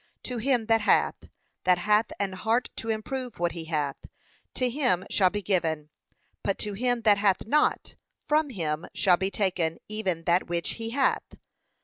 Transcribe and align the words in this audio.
'To 0.23 0.39
him 0.39 0.65
that 0.65 0.81
hath,' 0.81 1.29
that 1.63 1.77
hath 1.77 2.07
an 2.19 2.33
heart 2.33 2.69
to 2.75 2.89
improve 2.89 3.37
what 3.37 3.51
he 3.51 3.65
hath, 3.65 3.97
to 4.55 4.67
him 4.67 5.05
shall 5.11 5.29
be 5.29 5.43
given; 5.43 5.91
but 6.41 6.57
to 6.57 6.73
him 6.73 7.03
that 7.03 7.19
hath 7.19 7.45
not, 7.45 7.93
from 8.27 8.49
him 8.49 8.85
shall 8.95 9.17
be 9.17 9.29
taken 9.29 9.77
even 9.87 10.23
that 10.23 10.47
which 10.47 10.71
he 10.81 10.89
hath.' 10.89 11.35